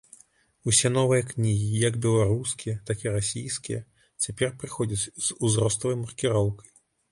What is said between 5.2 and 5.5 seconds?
з